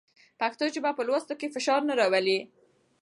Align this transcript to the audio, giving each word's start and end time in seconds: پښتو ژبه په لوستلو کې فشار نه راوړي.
پښتو 0.39 0.63
ژبه 0.75 0.91
په 0.97 1.03
لوستلو 1.07 1.39
کې 1.39 1.53
فشار 1.55 1.81
نه 1.89 1.93
راوړي. 1.99 2.39